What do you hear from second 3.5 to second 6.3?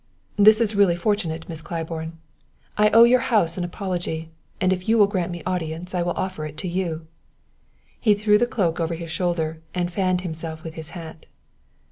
an apology, and if you will grant me audience I will